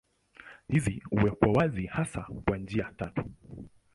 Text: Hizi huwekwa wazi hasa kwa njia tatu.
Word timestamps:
Hizi 0.67 0.99
huwekwa 1.09 1.47
wazi 1.49 1.85
hasa 1.85 2.27
kwa 2.47 2.57
njia 2.57 2.93
tatu. 2.97 3.29